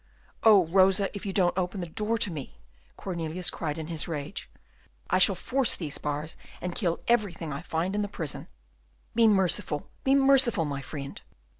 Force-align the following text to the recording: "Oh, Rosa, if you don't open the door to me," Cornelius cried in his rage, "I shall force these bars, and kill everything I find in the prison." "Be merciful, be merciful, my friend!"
"Oh, 0.41 0.65
Rosa, 0.65 1.15
if 1.15 1.27
you 1.27 1.31
don't 1.31 1.55
open 1.55 1.79
the 1.79 1.85
door 1.87 2.17
to 2.17 2.31
me," 2.31 2.57
Cornelius 2.97 3.51
cried 3.51 3.77
in 3.77 3.85
his 3.85 4.07
rage, 4.07 4.49
"I 5.11 5.19
shall 5.19 5.35
force 5.35 5.75
these 5.75 5.99
bars, 5.99 6.35
and 6.59 6.73
kill 6.73 7.01
everything 7.07 7.53
I 7.53 7.61
find 7.61 7.93
in 7.93 8.01
the 8.01 8.07
prison." 8.07 8.47
"Be 9.13 9.27
merciful, 9.27 9.91
be 10.03 10.15
merciful, 10.15 10.65
my 10.65 10.81
friend!" 10.81 11.21